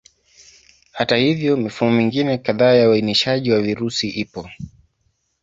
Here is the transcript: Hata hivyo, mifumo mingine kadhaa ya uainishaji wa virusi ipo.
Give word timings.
Hata 0.91 1.15
hivyo, 1.17 1.57
mifumo 1.57 1.91
mingine 1.91 2.37
kadhaa 2.37 2.73
ya 2.73 2.89
uainishaji 2.89 3.51
wa 3.51 3.61
virusi 3.61 4.09
ipo. 4.09 4.49